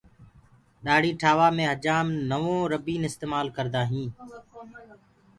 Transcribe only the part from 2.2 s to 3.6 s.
نوَو ربيٚن استمآل